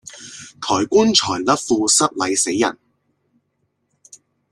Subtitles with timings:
[0.59, 2.75] 抬棺材甩褲失禮死人